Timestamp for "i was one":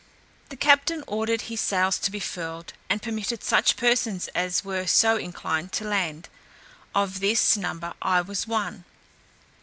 8.01-8.83